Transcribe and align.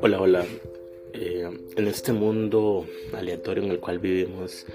Hola, 0.00 0.20
hola. 0.20 0.46
Eh, 1.12 1.50
en 1.76 1.88
este 1.88 2.12
mundo 2.12 2.86
aleatorio 3.12 3.64
en 3.64 3.70
el 3.70 3.80
cual 3.80 3.98
vivimos, 3.98 4.66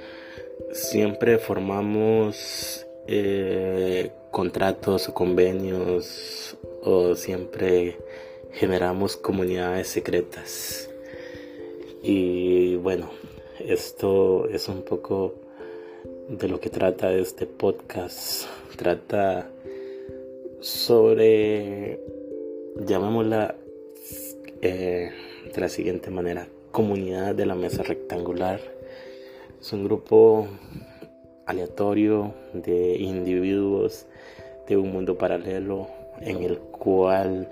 siempre 0.72 1.38
formamos 1.38 2.86
eh, 3.08 4.12
contratos 4.32 5.08
o 5.08 5.14
convenios 5.14 6.58
o 6.84 7.16
siempre 7.16 7.98
generamos 8.52 9.16
comunidades 9.16 9.88
secretas. 9.88 10.90
Y 12.04 12.76
bueno, 12.76 13.10
esto 13.60 14.50
es 14.50 14.68
un 14.68 14.82
poco 14.84 15.36
de 16.28 16.48
lo 16.48 16.60
que 16.60 16.70
trata 16.70 17.14
este 17.14 17.46
podcast. 17.46 18.46
Trata 18.76 19.50
sobre, 20.62 22.00
llamémosla 22.86 23.56
eh, 24.62 25.12
de 25.54 25.62
la 25.62 25.70
siguiente 25.70 26.10
manera, 26.10 26.48
comunidad 26.72 27.36
de 27.36 27.46
la 27.46 27.56
mesa 27.56 27.84
rectangular. 27.84 28.60
Es 29.60 29.74
un 29.74 29.84
grupo 29.84 30.48
aleatorio 31.46 32.34
de 32.54 32.98
individuos 32.98 34.06
de 34.68 34.78
un 34.78 34.92
mundo 34.92 35.18
paralelo 35.18 35.88
en 36.22 36.44
el 36.44 36.60
cual 36.60 37.50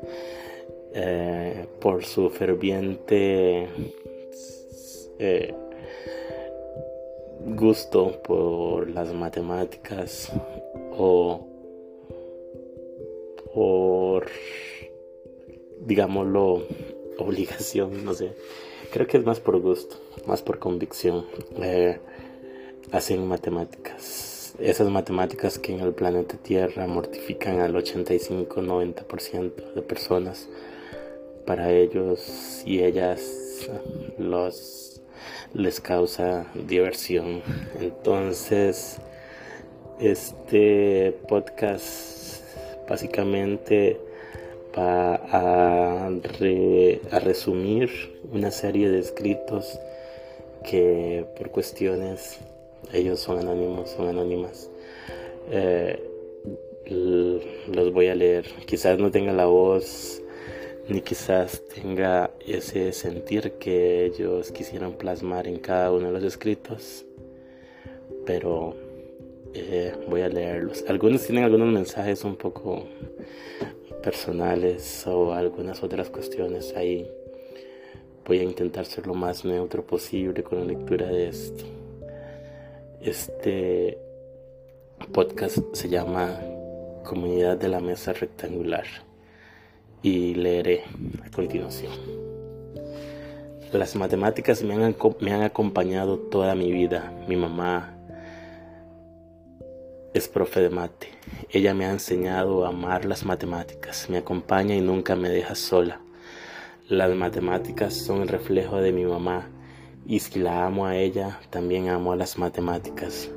eh, 0.94 1.66
por 1.80 2.06
su 2.06 2.30
ferviente 2.30 3.68
eh, 5.20 5.54
gusto 7.46 8.22
por 8.22 8.90
las 8.90 9.14
matemáticas 9.14 10.32
o 10.92 11.47
por 13.58 14.28
digámoslo 15.82 16.62
obligación 17.18 18.06
no 18.06 18.14
sé. 18.14 18.34
Creo 18.94 19.08
que 19.08 19.18
es 19.18 19.26
más 19.26 19.40
por 19.40 19.60
gusto 19.60 19.96
más 20.28 20.44
por 20.44 20.60
convicción 20.60 21.26
eh, 21.60 21.98
hacen 22.92 23.28
matemáticas. 23.28 24.54
Esas 24.60 24.92
matemáticas 24.92 25.58
que 25.58 25.74
en 25.74 25.80
el 25.80 25.96
planeta 25.96 26.38
Tierra 26.38 26.86
mortifican 26.86 27.60
al 27.60 27.74
85-90% 27.74 29.74
de 29.74 29.82
personas. 29.82 30.48
Para 31.48 31.72
ellos 31.72 32.62
y 32.64 32.84
ellas 32.84 33.68
los 34.20 35.02
les 35.56 35.82
causa 35.82 36.46
diversión. 36.54 37.42
Entonces, 37.80 39.00
este 40.00 41.18
podcast 41.28 42.47
básicamente 42.88 44.00
va 44.78 45.16
a, 45.16 46.10
resumir 47.20 47.90
una 48.32 48.52
serie 48.52 48.90
de 48.90 49.00
escritos 49.00 49.80
que 50.64 51.26
por 51.38 51.50
cuestiones 51.52 52.40
ellos 52.94 53.20
son 53.20 53.40
anónimos, 53.40 53.90
son 53.90 54.10
anónimas. 54.10 54.70
Eh, 55.52 56.04
los 56.90 57.92
voy 57.94 58.08
a 58.08 58.16
leer. 58.16 58.46
Quizás 58.66 58.98
no 58.98 59.12
tenga 59.12 59.34
la 59.34 59.46
voz 59.46 60.22
ni 60.90 61.02
quizás 61.02 61.64
tenga 61.74 62.32
ese 62.46 62.94
sentir 62.94 63.54
que 63.54 64.06
ellos 64.06 64.52
quisieran 64.52 64.94
plasmar 64.94 65.48
en 65.48 65.60
cada 65.60 65.92
uno 65.92 66.08
de 66.08 66.14
los 66.14 66.24
escritos, 66.24 67.06
pero 68.26 68.87
eh, 69.60 69.94
voy 70.08 70.22
a 70.22 70.30
leerlos. 70.30 70.84
Algunos 70.88 71.26
tienen 71.26 71.44
algunos 71.44 71.72
mensajes 71.72 72.24
un 72.24 72.36
poco 72.36 72.86
personales 74.04 75.06
o 75.08 75.34
algunas 75.34 75.84
otras 75.84 76.10
cuestiones 76.10 76.76
ahí. 76.76 77.10
Voy 78.26 78.40
a 78.40 78.44
intentar 78.44 78.86
ser 78.86 79.08
lo 79.08 79.14
más 79.14 79.46
neutro 79.46 79.86
posible 79.86 80.44
con 80.44 80.60
la 80.60 80.66
lectura 80.66 81.08
de 81.08 81.30
esto. 81.30 81.66
Este 83.02 83.98
podcast 85.12 85.60
se 85.74 85.90
llama 85.90 86.40
Comunidad 87.04 87.58
de 87.58 87.70
la 87.70 87.80
Mesa 87.80 88.14
Rectangular 88.14 88.86
y 90.02 90.36
leeré 90.36 90.84
a 91.26 91.32
continuación. 91.32 91.94
Las 93.72 93.96
matemáticas 93.96 94.64
me 94.64 94.74
han, 94.74 94.96
me 95.20 95.34
han 95.34 95.42
acompañado 95.42 96.18
toda 96.18 96.56
mi 96.56 96.72
vida. 96.72 97.14
Mi 97.28 97.36
mamá 97.36 97.97
es 100.14 100.28
profe 100.28 100.62
de 100.62 100.70
mate. 100.70 101.10
Ella 101.50 101.74
me 101.74 101.86
ha 101.86 101.92
enseñado 101.92 102.66
a 102.66 102.70
amar 102.70 103.06
las 103.06 103.26
matemáticas. 103.26 104.10
Me 104.10 104.18
acompaña 104.18 104.76
y 104.76 104.82
nunca 104.82 105.16
me 105.16 105.30
deja 105.30 105.56
sola. 105.56 106.02
Las 106.90 107.14
matemáticas 107.16 107.94
son 107.94 108.22
el 108.22 108.28
reflejo 108.28 108.78
de 108.78 108.92
mi 108.92 109.06
mamá 109.06 109.50
y 110.06 110.20
si 110.20 110.40
la 110.40 110.66
amo 110.66 110.86
a 110.86 110.96
ella, 110.96 111.40
también 111.50 111.90
amo 111.90 112.14
a 112.14 112.16
las 112.16 112.38
matemáticas. 112.38 113.30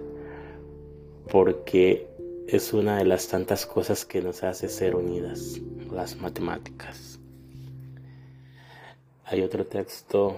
Porque 1.30 2.08
es 2.46 2.72
una 2.72 2.98
de 2.98 3.04
las 3.04 3.28
tantas 3.28 3.66
cosas 3.66 4.04
que 4.04 4.22
nos 4.22 4.42
hace 4.42 4.68
ser 4.68 4.94
unidas, 4.94 5.60
las 5.92 6.16
matemáticas. 6.16 7.18
Hay 9.24 9.42
otro 9.42 9.66
texto 9.66 10.36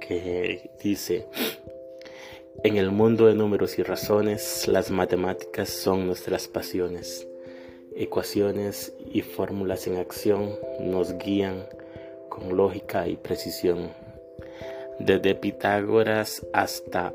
que 0.00 0.70
dice, 0.82 1.26
en 2.62 2.76
el 2.76 2.90
mundo 2.90 3.26
de 3.26 3.34
números 3.34 3.78
y 3.78 3.82
razones, 3.82 4.68
las 4.68 4.90
matemáticas 4.90 5.68
son 5.68 6.06
nuestras 6.06 6.48
pasiones. 6.48 7.26
Ecuaciones 7.94 8.94
y 9.12 9.22
fórmulas 9.22 9.86
en 9.86 9.96
acción 9.96 10.58
nos 10.80 11.18
guían 11.18 11.66
con 12.28 12.56
lógica 12.56 13.06
y 13.08 13.16
precisión. 13.16 13.90
Desde 14.98 15.34
Pitágoras 15.34 16.46
hasta 16.52 17.12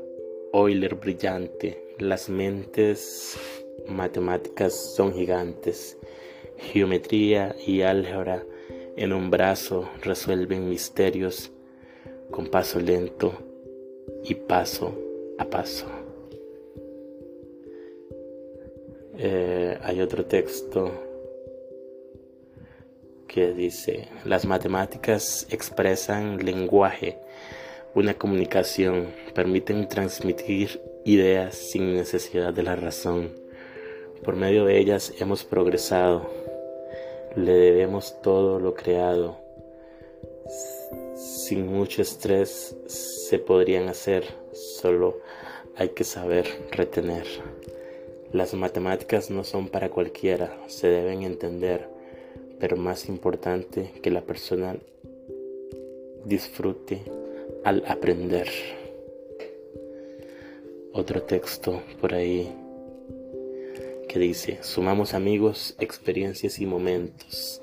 Euler 0.52 0.94
brillante, 0.94 1.94
las 1.98 2.28
mentes 2.28 3.36
matemáticas 3.88 4.74
son 4.74 5.14
gigantes. 5.14 5.98
Geometría 6.58 7.56
y 7.66 7.82
álgebra 7.82 8.44
en 8.96 9.12
un 9.12 9.30
brazo 9.30 9.88
resuelven 10.02 10.68
misterios 10.68 11.50
con 12.30 12.46
paso 12.48 12.78
lento 12.78 13.32
y 14.22 14.34
paso 14.34 15.09
a 15.40 15.44
paso. 15.48 15.86
Eh, 19.16 19.78
hay 19.82 20.00
otro 20.00 20.24
texto 20.26 20.90
que 23.26 23.52
dice, 23.52 24.08
las 24.24 24.44
matemáticas 24.44 25.46
expresan 25.50 26.44
lenguaje, 26.44 27.18
una 27.94 28.14
comunicación, 28.14 29.08
permiten 29.34 29.88
transmitir 29.88 30.80
ideas 31.04 31.54
sin 31.54 31.94
necesidad 31.94 32.52
de 32.52 32.62
la 32.62 32.76
razón. 32.76 33.30
Por 34.22 34.36
medio 34.36 34.66
de 34.66 34.78
ellas 34.78 35.14
hemos 35.20 35.44
progresado. 35.44 36.30
Le 37.36 37.52
debemos 37.52 38.20
todo 38.20 38.58
lo 38.58 38.74
creado. 38.74 39.38
Sin 41.14 41.66
mucho 41.66 42.02
estrés 42.02 42.76
se 42.86 43.38
podrían 43.38 43.88
hacer, 43.88 44.24
solo 44.52 45.18
hay 45.76 45.90
que 45.90 46.04
saber 46.04 46.46
retener. 46.72 47.26
Las 48.32 48.54
matemáticas 48.54 49.30
no 49.30 49.44
son 49.44 49.68
para 49.68 49.90
cualquiera, 49.90 50.56
se 50.66 50.88
deben 50.88 51.22
entender, 51.22 51.88
pero 52.58 52.76
más 52.76 53.08
importante 53.08 53.92
que 54.02 54.10
la 54.10 54.22
persona 54.22 54.76
disfrute 56.24 57.02
al 57.64 57.84
aprender. 57.86 58.48
Otro 60.92 61.22
texto 61.22 61.82
por 62.00 62.14
ahí 62.14 62.52
que 64.08 64.18
dice, 64.18 64.58
sumamos 64.62 65.14
amigos, 65.14 65.76
experiencias 65.78 66.58
y 66.58 66.66
momentos, 66.66 67.62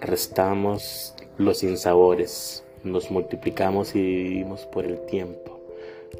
restamos 0.00 1.14
los 1.38 1.62
insabores, 1.62 2.62
nos 2.84 3.10
multiplicamos 3.10 3.94
y 3.94 4.00
vivimos 4.00 4.66
por 4.66 4.84
el 4.84 5.00
tiempo, 5.06 5.60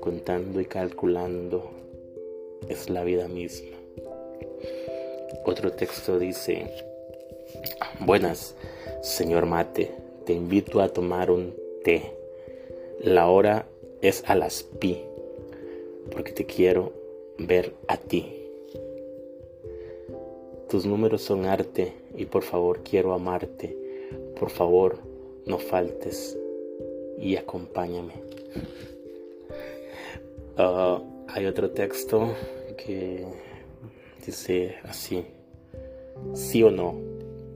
contando 0.01 0.61
y 0.61 0.65
calculando, 0.65 1.71
es 2.69 2.89
la 2.89 3.05
vida 3.05 3.29
misma. 3.29 3.77
Otro 5.45 5.73
texto 5.73 6.19
dice, 6.19 6.71
buenas, 8.01 8.55
señor 9.03 9.47
Mate, 9.47 9.91
te 10.25 10.33
invito 10.33 10.81
a 10.81 10.89
tomar 10.89 11.31
un 11.31 11.55
té. 11.85 12.15
La 13.03 13.29
hora 13.29 13.67
es 14.01 14.23
a 14.27 14.35
las 14.35 14.63
pi, 14.63 15.03
porque 16.11 16.33
te 16.33 16.47
quiero 16.47 16.93
ver 17.39 17.75
a 17.89 17.97
ti. 17.97 18.39
Tus 20.71 20.87
números 20.87 21.23
son 21.23 21.45
arte 21.45 21.93
y 22.17 22.25
por 22.25 22.45
favor 22.45 22.83
quiero 22.83 23.13
amarte. 23.13 23.82
Por 24.43 24.51
favor, 24.51 24.99
no 25.47 25.57
faltes 25.57 26.37
y 27.17 27.37
acompáñame. 27.37 28.15
Ah, 30.57 31.01
hay 31.29 31.47
otro 31.47 31.71
texto 31.71 32.35
que 32.77 33.25
dice 34.27 34.75
así. 34.83 35.25
sí 36.35 36.65
o 36.65 36.73
no 36.73 36.97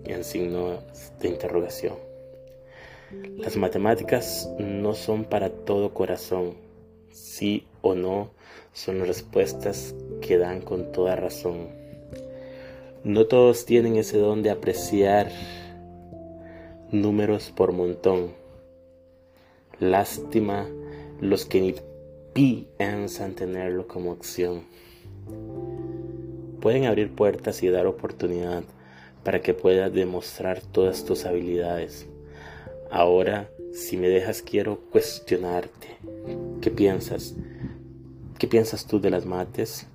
en 0.05 0.23
signo 0.23 0.79
de 1.21 1.29
interrogación. 1.29 1.97
Las 3.37 3.57
matemáticas 3.57 4.49
no 4.61 4.95
son 4.95 5.25
para 5.25 5.51
todo 5.51 5.93
corazón. 5.93 6.55
Sí 7.11 7.67
o 7.83 7.97
no 7.97 8.31
son 8.73 9.05
respuestas 9.05 9.93
que 10.21 10.39
dan 10.39 10.61
con 10.61 10.93
toda 10.93 11.17
razón. 11.17 11.67
No 13.03 13.27
todos 13.27 13.67
tienen 13.67 13.97
ese 13.97 14.19
don 14.19 14.45
de 14.45 14.51
apreciar 14.51 15.33
números 16.93 17.53
por 17.55 17.73
montón. 17.73 18.33
Lástima 19.81 20.67
los 21.21 21.45
que 21.45 21.61
ni 21.61 21.75
piensan 22.33 23.35
tenerlo 23.35 23.87
como 23.89 24.13
opción. 24.13 24.65
Pueden 26.61 26.85
abrir 26.85 27.15
puertas 27.15 27.63
y 27.63 27.69
dar 27.69 27.87
oportunidad 27.87 28.63
para 29.25 29.41
que 29.41 29.55
puedas 29.55 29.93
demostrar 29.93 30.61
todas 30.61 31.05
tus 31.05 31.25
habilidades. 31.25 32.07
Ahora, 32.91 33.51
si 33.73 33.97
me 33.97 34.09
dejas, 34.09 34.43
quiero 34.43 34.81
cuestionarte. 34.91 35.99
¿Qué 36.61 36.71
piensas? 36.71 37.35
¿Qué 38.39 38.47
piensas 38.47 38.87
tú 38.87 39.01
de 39.01 39.11
las 39.11 39.27
mates? 39.27 39.87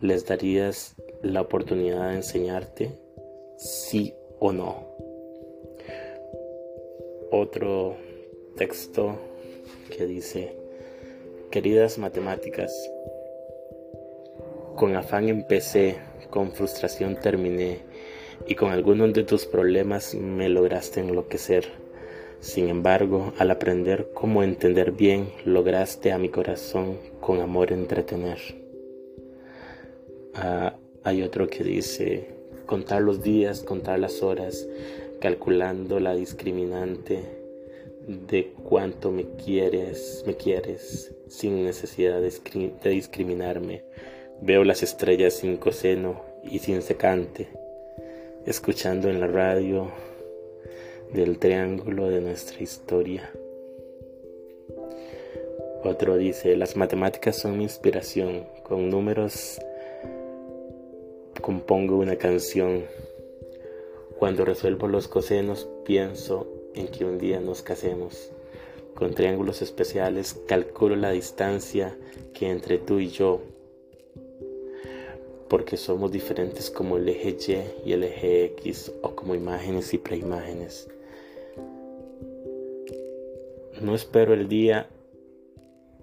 ¿Les 0.00 0.26
darías 0.26 0.96
la 1.22 1.40
oportunidad 1.40 2.10
de 2.10 2.16
enseñarte? 2.16 2.98
¿Sí 3.56 4.14
o 4.40 4.52
no? 4.52 4.87
Otro 7.30 7.96
texto 8.56 9.18
que 9.94 10.06
dice, 10.06 10.56
queridas 11.50 11.98
matemáticas, 11.98 12.72
con 14.76 14.96
afán 14.96 15.28
empecé, 15.28 15.96
con 16.30 16.52
frustración 16.52 17.16
terminé, 17.20 17.80
y 18.46 18.54
con 18.54 18.70
algunos 18.70 19.12
de 19.12 19.24
tus 19.24 19.44
problemas 19.44 20.14
me 20.14 20.48
lograste 20.48 21.00
enloquecer. 21.00 21.66
Sin 22.40 22.68
embargo, 22.68 23.32
al 23.38 23.50
aprender 23.50 24.10
cómo 24.14 24.42
entender 24.42 24.92
bien, 24.92 25.28
lograste 25.44 26.12
a 26.12 26.18
mi 26.18 26.28
corazón 26.28 26.98
con 27.20 27.40
amor 27.40 27.72
entretener. 27.72 28.38
Ah, 30.34 30.76
hay 31.02 31.22
otro 31.22 31.48
que 31.48 31.64
dice, 31.64 32.30
contar 32.64 33.02
los 33.02 33.22
días, 33.22 33.62
contar 33.62 33.98
las 33.98 34.22
horas, 34.22 34.68
calculando 35.20 36.00
la 36.00 36.14
discriminante 36.14 37.20
de 38.06 38.52
cuánto 38.64 39.10
me 39.10 39.24
quieres, 39.36 40.22
me 40.26 40.36
quieres, 40.36 41.14
sin 41.28 41.64
necesidad 41.64 42.20
de, 42.20 42.32
de 42.82 42.90
discriminarme. 42.90 43.84
Veo 44.40 44.64
las 44.64 44.82
estrellas 44.82 45.34
sin 45.34 45.56
coseno 45.56 46.22
y 46.42 46.60
sin 46.60 46.82
secante, 46.82 47.48
escuchando 48.46 49.08
en 49.08 49.20
la 49.20 49.26
radio 49.26 49.90
del 51.12 51.38
triángulo 51.38 52.08
de 52.08 52.20
nuestra 52.20 52.62
historia. 52.62 53.30
Otro 55.84 56.16
dice, 56.16 56.56
las 56.56 56.76
matemáticas 56.76 57.36
son 57.36 57.58
mi 57.58 57.64
inspiración, 57.64 58.46
con 58.62 58.88
números 58.90 59.60
compongo 61.40 61.96
una 61.96 62.16
canción. 62.16 62.84
Cuando 64.18 64.44
resuelvo 64.44 64.88
los 64.88 65.08
cosenos 65.08 65.68
pienso 65.84 66.46
en 66.74 66.88
que 66.88 67.04
un 67.04 67.18
día 67.18 67.40
nos 67.40 67.62
casemos. 67.62 68.30
Con 68.94 69.14
triángulos 69.14 69.62
especiales 69.62 70.34
calculo 70.46 70.96
la 70.96 71.10
distancia 71.10 71.96
que 72.34 72.50
entre 72.50 72.78
tú 72.78 72.98
y 72.98 73.08
yo 73.08 73.40
porque 75.48 75.76
somos 75.76 76.12
diferentes 76.12 76.70
como 76.70 76.98
el 76.98 77.08
eje 77.08 77.36
Y 77.84 77.88
y 77.88 77.92
el 77.94 78.04
eje 78.04 78.44
X 78.44 78.92
o 79.02 79.14
como 79.14 79.34
imágenes 79.34 79.94
y 79.94 79.98
preimágenes. 79.98 80.88
No 83.80 83.94
espero 83.94 84.34
el 84.34 84.48
día 84.48 84.88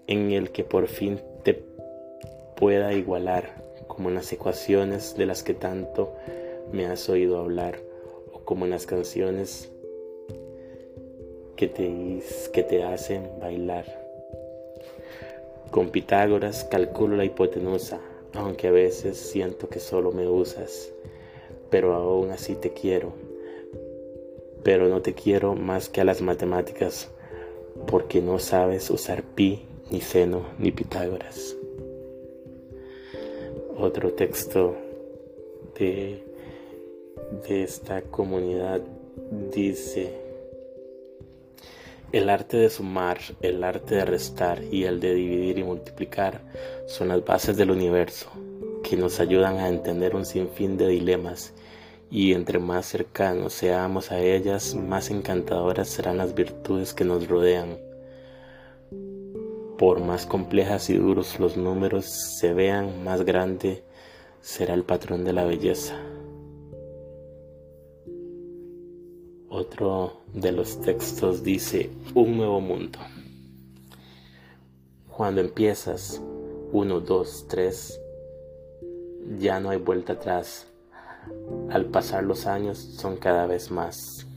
en 0.08 0.32
el 0.32 0.52
que 0.52 0.64
por 0.64 0.88
fin 0.88 1.20
te 1.44 1.62
pueda 2.56 2.94
igualar 2.94 3.64
como 3.88 4.10
en 4.10 4.16
las 4.16 4.32
ecuaciones 4.34 5.16
de 5.16 5.26
las 5.26 5.44
que 5.44 5.54
tanto 5.54 6.14
me 6.72 6.88
has 6.88 7.10
oído 7.10 7.38
hablar 7.38 7.80
como 8.45 8.65
en 8.65 8.71
las 8.71 8.86
canciones 8.86 9.69
que 11.56 11.68
te, 11.68 12.21
que 12.53 12.63
te 12.63 12.83
hacen 12.83 13.30
bailar. 13.39 13.86
Con 15.71 15.89
Pitágoras 15.89 16.63
calculo 16.63 17.18
la 17.18 17.25
hipotenusa, 17.25 18.00
aunque 18.33 18.68
a 18.68 18.71
veces 18.71 19.18
siento 19.18 19.68
que 19.68 19.80
solo 19.80 20.12
me 20.12 20.27
usas, 20.27 20.92
pero 21.69 21.95
aún 21.95 22.31
así 22.31 22.56
te 22.56 22.71
quiero. 22.71 23.13
Pero 24.63 24.88
no 24.88 25.01
te 25.01 25.13
quiero 25.13 25.56
más 25.56 25.89
que 25.89 26.01
a 26.01 26.06
las 26.06 26.21
matemáticas, 26.21 27.09
porque 27.88 28.21
no 28.21 28.39
sabes 28.39 28.89
usar 28.89 29.24
pi, 29.24 29.65
ni 29.92 30.01
seno, 30.01 30.45
ni 30.59 30.71
Pitágoras. 30.71 31.56
Otro 33.77 34.13
texto 34.13 34.75
de, 35.77 36.24
de 37.31 37.63
esta 37.63 38.01
comunidad 38.01 38.81
dice, 39.51 40.13
el 42.12 42.30
arte 42.30 42.57
de 42.57 42.69
sumar, 42.69 43.18
el 43.42 43.63
arte 43.63 43.95
de 43.95 44.06
restar 44.06 44.63
y 44.72 44.86
el 44.86 45.00
de 45.00 45.13
dividir 45.16 45.57
y 45.60 45.63
multiplicar 45.63 46.42
son 46.88 47.10
las 47.10 47.25
bases 47.25 47.57
del 47.57 47.72
universo 47.72 48.30
que 48.83 48.95
nos 48.95 49.19
ayudan 49.19 49.57
a 49.57 49.68
entender 49.68 50.16
un 50.16 50.25
sinfín 50.25 50.77
de 50.77 50.88
dilemas 50.88 51.54
y 52.12 52.33
entre 52.33 52.60
más 52.60 52.86
cercanos 52.86 53.54
seamos 53.54 54.12
a 54.12 54.19
ellas, 54.19 54.75
más 54.75 55.10
encantadoras 55.10 55.89
serán 55.89 56.18
las 56.18 56.36
virtudes 56.36 56.94
que 56.94 57.04
nos 57.04 57.28
rodean. 57.28 57.78
Por 59.78 60.00
más 60.00 60.25
complejas 60.25 60.89
y 60.89 60.98
duros 60.98 61.39
los 61.39 61.57
números 61.57 62.06
se 62.06 62.54
vean, 62.54 63.04
más 63.04 63.25
grande 63.25 63.83
será 64.39 64.74
el 64.75 64.83
patrón 64.83 65.25
de 65.25 65.33
la 65.33 65.44
belleza. 65.44 65.95
Otro 69.57 70.18
de 70.34 70.52
los 70.52 70.81
textos 70.81 71.42
dice 71.42 71.90
un 72.13 72.36
nuevo 72.36 72.60
mundo. 72.60 73.00
Cuando 75.07 75.40
empiezas 75.40 76.22
1, 76.74 77.00
2, 77.00 77.46
3, 77.48 78.02
ya 79.40 79.62
no 79.62 79.69
hay 79.69 79.78
vuelta 79.78 80.12
atrás. 80.12 80.68
Al 81.69 81.86
pasar 81.86 82.25
los 82.25 82.48
años 82.48 82.78
son 82.78 83.16
cada 83.16 83.47
vez 83.47 83.71
más. 83.71 84.28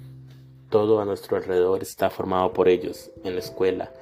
Todo 0.71 1.01
a 1.01 1.05
nuestro 1.05 1.37
alrededor 1.37 1.83
está 1.83 2.11
formado 2.11 2.53
por 2.53 2.69
ellos, 2.69 3.11
en 3.25 3.35
la 3.35 3.41
escuela, 3.41 3.93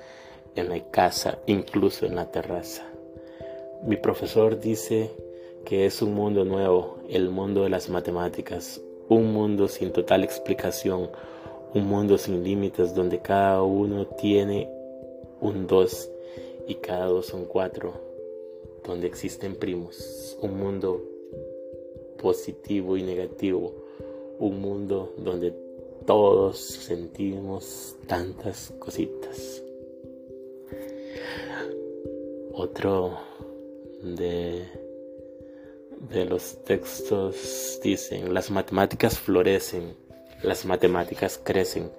en 0.55 0.69
la 0.69 0.91
casa, 0.91 1.39
incluso 1.47 2.05
en 2.05 2.15
la 2.15 2.31
terraza. 2.31 2.83
Mi 3.85 3.97
profesor 3.97 4.61
dice 4.61 5.11
que 5.65 5.87
es 5.87 6.03
un 6.03 6.13
mundo 6.13 6.45
nuevo, 6.45 6.99
el 7.09 7.31
mundo 7.31 7.63
de 7.63 7.71
las 7.71 7.89
matemáticas, 7.89 8.83
un 9.09 9.33
mundo 9.33 9.69
sin 9.69 9.93
total 9.93 10.25
explicación, 10.25 11.11
un 11.75 11.87
mundo 11.87 12.19
sin 12.19 12.43
límites 12.43 12.95
donde 12.95 13.21
cada 13.21 13.63
uno 13.63 14.07
tiene 14.07 14.69
un 15.41 15.67
dos 15.67 16.11
y 16.67 16.75
cada 16.77 17.07
dos 17.07 17.27
son 17.27 17.45
cuatro, 17.45 17.95
donde 18.85 19.07
existen 19.07 19.55
primos, 19.55 20.37
un 20.41 20.59
mundo 20.59 21.03
positivo 22.21 22.97
y 22.97 23.03
negativo, 23.03 23.73
un 24.39 24.61
mundo 24.61 25.13
donde 25.19 25.55
todos 26.07 26.59
sentimos 26.59 27.97
tantas 28.07 28.73
cositas. 28.79 29.63
Otro 32.53 33.19
de 34.03 34.86
de 36.01 36.25
los 36.25 36.63
textos 36.65 37.81
dicen, 37.83 38.33
las 38.35 38.51
matemáticas 38.51 39.19
florecen, 39.19 39.97
las 40.43 40.65
matemáticas 40.65 41.41
crecen, 41.43 41.91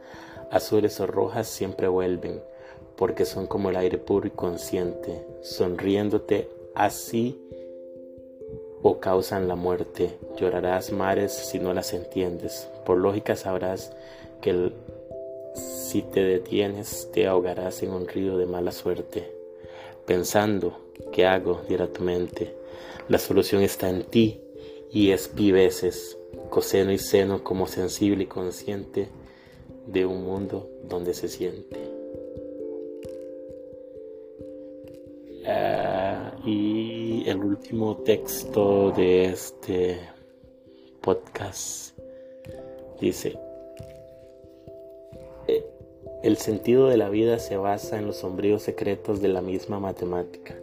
azules 0.51 0.99
o 0.99 1.07
rojas 1.07 1.47
siempre 1.47 1.87
vuelven, 1.87 2.41
porque 2.95 3.25
son 3.25 3.47
como 3.47 3.69
el 3.69 3.75
aire 3.75 3.97
puro 3.97 4.27
y 4.27 4.31
consciente, 4.31 5.25
sonriéndote 5.41 6.49
así 6.75 7.41
o 8.81 8.99
causan 8.99 9.47
la 9.47 9.55
muerte. 9.55 10.17
Llorarás 10.37 10.91
mares 10.91 11.33
si 11.33 11.59
no 11.59 11.73
las 11.73 11.93
entiendes. 11.93 12.69
Por 12.85 12.97
lógica 12.97 13.35
sabrás 13.35 13.91
que 14.41 14.71
si 15.53 16.03
te 16.03 16.21
detienes 16.21 17.09
te 17.11 17.27
ahogarás 17.27 17.81
en 17.83 17.91
un 17.91 18.07
río 18.07 18.37
de 18.37 18.45
mala 18.45 18.71
suerte. 18.71 19.31
Pensando, 20.05 20.79
¿qué 21.11 21.25
hago? 21.25 21.61
dirá 21.67 21.87
tu 21.87 22.03
mente 22.03 22.66
la 23.09 23.17
solución 23.17 23.61
está 23.61 23.89
en 23.89 24.03
ti 24.03 24.41
y 24.91 25.11
es 25.11 25.27
pi 25.27 25.51
veces 25.51 26.17
coseno 26.49 26.91
y 26.91 26.97
seno 26.97 27.43
como 27.43 27.67
sensible 27.67 28.23
y 28.23 28.27
consciente 28.27 29.09
de 29.85 30.05
un 30.05 30.23
mundo 30.23 30.69
donde 30.83 31.13
se 31.13 31.27
siente. 31.27 31.77
Ah, 35.45 36.35
y 36.45 37.23
el 37.27 37.37
último 37.37 37.97
texto 37.97 38.91
de 38.91 39.25
este 39.25 39.99
podcast. 41.01 41.97
Dice, 42.99 43.39
eh, 45.47 45.65
el 46.23 46.37
sentido 46.37 46.87
de 46.87 46.97
la 46.97 47.09
vida 47.09 47.39
se 47.39 47.55
basa 47.55 47.97
en 47.97 48.07
los 48.07 48.17
sombríos 48.17 48.63
secretos 48.63 49.21
de 49.21 49.29
la 49.29 49.41
misma 49.41 49.79
matemática. 49.79 50.55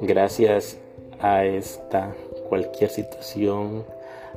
Gracias 0.00 0.78
a 1.22 1.44
esta, 1.44 2.14
cualquier 2.48 2.90
situación 2.90 3.84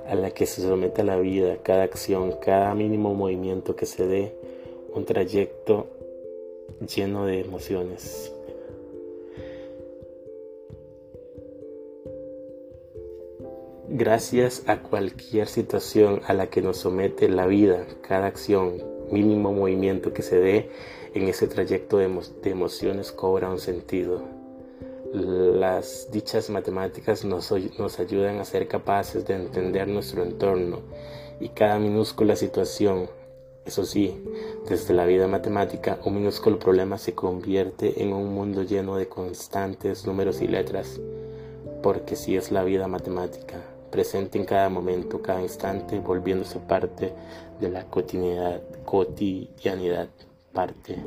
a 0.07 0.13
la 0.13 0.29
que 0.29 0.45
se 0.45 0.61
somete 0.61 1.03
la 1.03 1.17
vida, 1.17 1.57
cada 1.63 1.83
acción, 1.83 2.33
cada 2.39 2.75
mínimo 2.75 3.15
movimiento 3.15 3.75
que 3.75 3.87
se 3.87 4.05
dé, 4.05 4.35
un 4.93 5.03
trayecto 5.03 5.87
lleno 6.95 7.25
de 7.25 7.41
emociones. 7.41 8.31
Gracias 13.89 14.63
a 14.67 14.83
cualquier 14.83 15.47
situación 15.47 16.21
a 16.27 16.33
la 16.33 16.47
que 16.47 16.61
nos 16.61 16.77
somete 16.77 17.29
la 17.29 17.47
vida, 17.47 17.87
cada 18.07 18.27
acción, 18.27 18.77
mínimo 19.11 19.53
movimiento 19.53 20.13
que 20.13 20.21
se 20.21 20.37
dé 20.37 20.69
en 21.15 21.27
ese 21.29 21.47
trayecto 21.47 21.97
de, 21.97 22.11
emociones 22.43 23.11
cobra 23.11 23.49
un 23.49 23.59
sentido. 23.59 24.34
Las 25.15 26.09
dichas 26.11 26.49
matemáticas 26.49 27.23
nos, 27.23 27.49
ayudan 27.53 28.39
a 28.39 28.43
ser 28.43 28.67
capaces 28.67 29.25
de 29.25 29.35
entender 29.35 29.87
nuestro 29.87 30.23
entorno 30.23 30.81
y 31.39 31.47
cada 31.49 31.79
minúscula 31.79 32.35
situación. 32.35 33.09
Eso 33.63 33.85
sí, 33.85 34.21
desde 34.67 34.93
la 34.93 35.05
vida 35.05 35.29
matemática, 35.29 35.99
un 36.03 36.15
minúsculo 36.15 36.59
problema 36.59 36.97
se 36.97 37.15
convierte 37.15 38.03
en 38.03 38.11
un 38.11 38.33
mundo 38.33 38.63
lleno 38.63 38.97
de 38.97 39.07
constantes 39.07 40.05
números 40.05 40.41
y 40.41 40.49
letras, 40.49 40.99
porque 41.81 42.17
si 42.17 42.35
es 42.35 42.51
la 42.51 42.65
vida 42.65 42.89
matemática, 42.89 43.61
presente 43.91 44.37
en 44.37 44.43
cada 44.43 44.67
momento, 44.67 45.21
cada 45.21 45.41
instante, 45.41 45.97
volviéndose 45.97 46.59
parte 46.59 47.13
de 47.61 47.69
la 47.69 47.85
cotidianidad, 47.85 48.61
cotidianidad 48.83 50.09
parte 50.51 50.97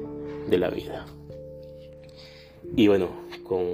de 0.48 0.56
la 0.56 0.70
vida. 0.70 1.04
Y 2.74 2.88
bueno, 2.88 3.27
con, 3.48 3.64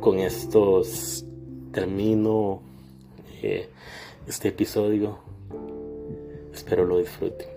con 0.00 0.18
estos 0.18 1.24
termino 1.70 2.62
eh, 3.42 3.68
este 4.26 4.48
episodio. 4.48 5.18
Espero 6.52 6.84
lo 6.84 6.98
disfruten. 6.98 7.51